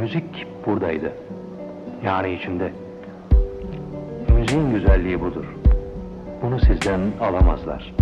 Müzik 0.00 0.46
buradaydı. 0.66 1.12
Yani 2.04 2.32
içinde. 2.32 2.72
Müziğin 4.34 4.70
güzelliği 4.70 5.20
budur. 5.20 5.44
Bunu 6.42 6.60
sizden 6.60 7.00
alamazlar. 7.20 7.94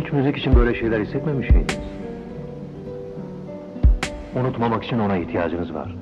Hiç 0.00 0.12
müzik 0.12 0.36
için 0.38 0.56
böyle 0.56 0.74
şeyler 0.74 1.00
hissetmemiş 1.00 1.50
miydiniz? 1.50 1.80
Unutmamak 4.36 4.84
için 4.84 4.98
ona 4.98 5.16
ihtiyacınız 5.16 5.74
var. 5.74 5.94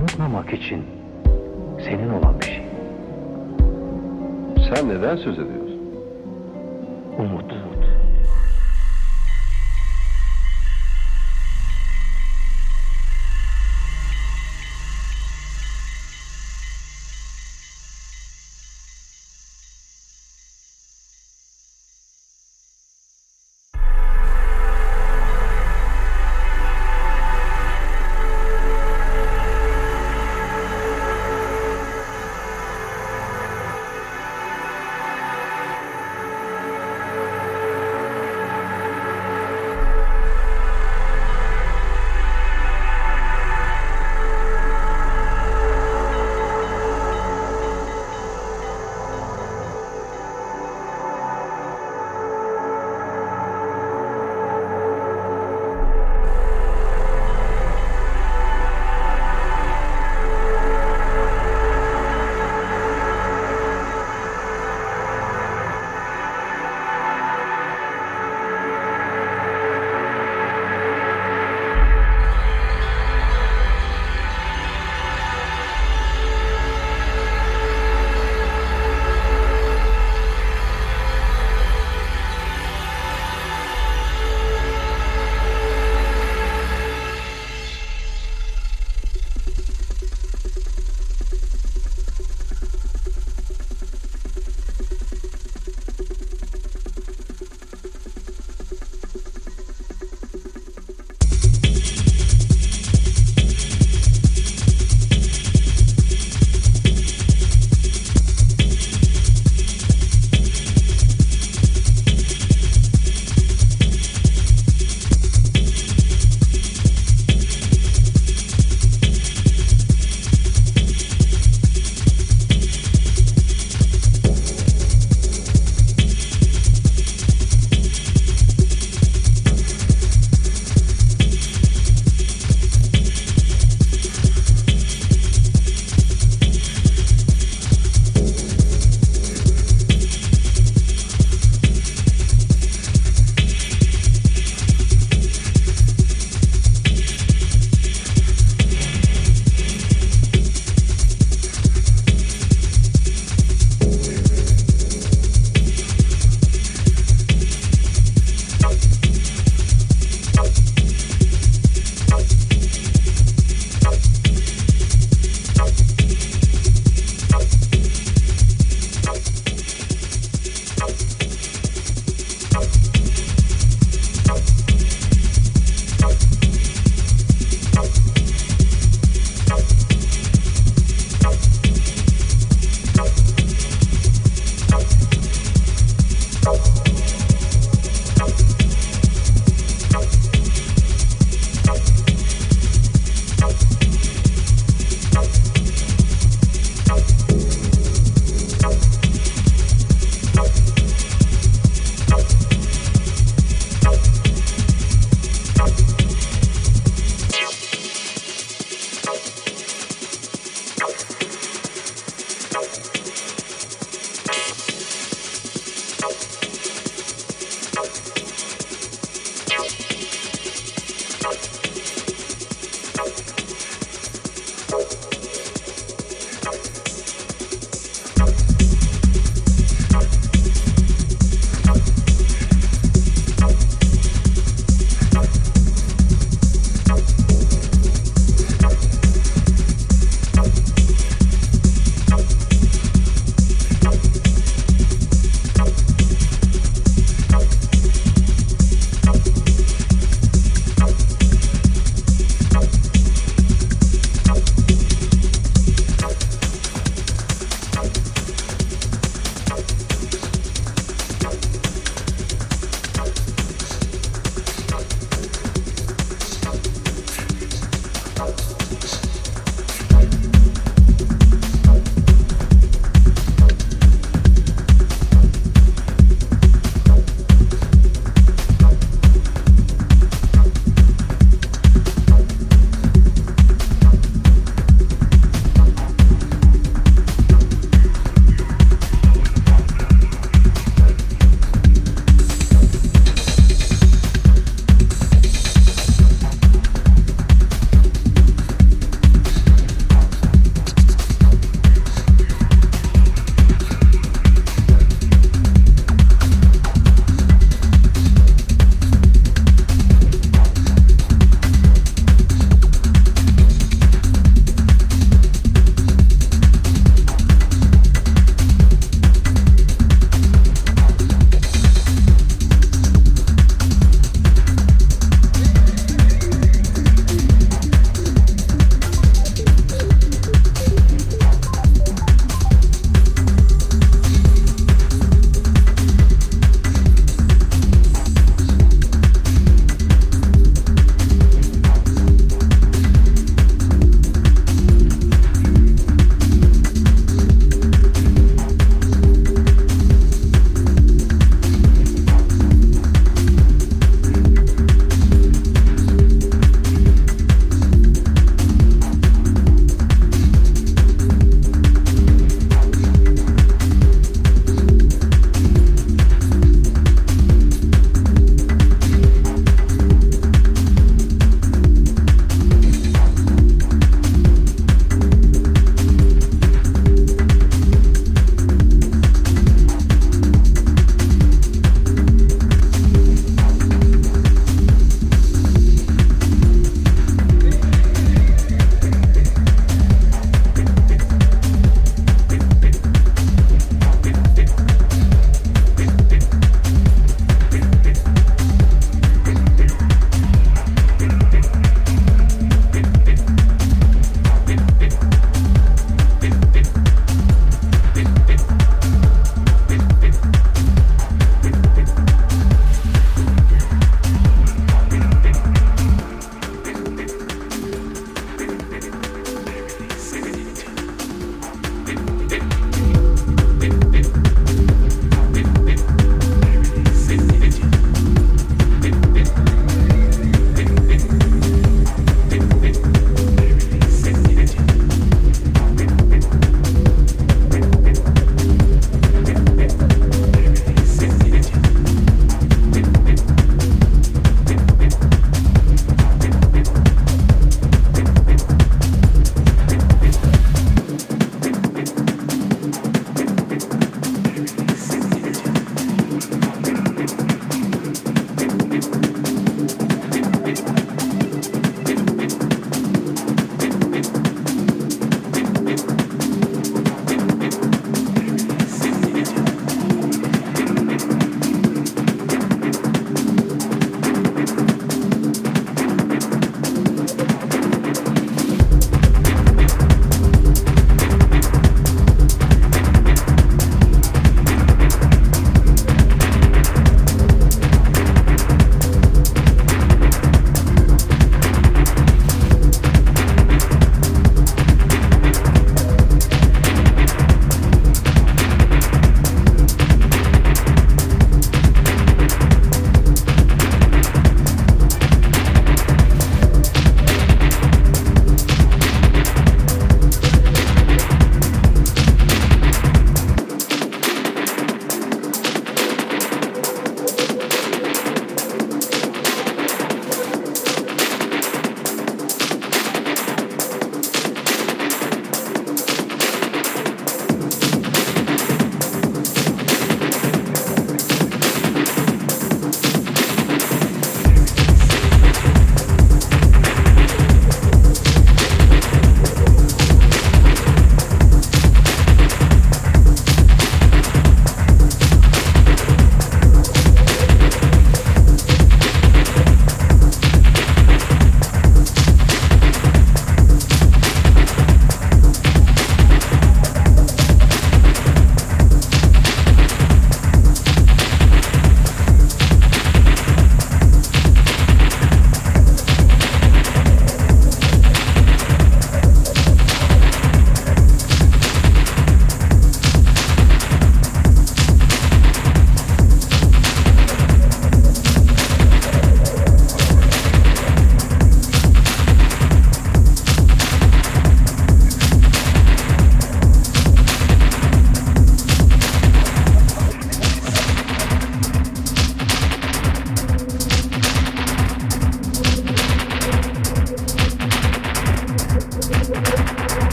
Unutmamak 0.00 0.52
için 0.52 0.84
senin 1.84 2.10
olan 2.10 2.40
bir 2.40 2.44
şey. 2.44 2.62
Sen 4.74 4.88
neden 4.88 5.16
söz 5.16 5.38
ediyorsun? 5.38 5.63